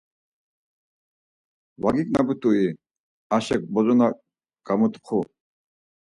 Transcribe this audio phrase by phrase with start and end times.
[1.81, 2.61] Va gignaput̆ui,
[3.35, 4.07] Aşek bozo na
[4.65, 5.19] gamutxu.